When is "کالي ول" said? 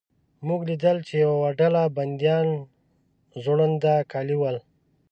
4.11-4.57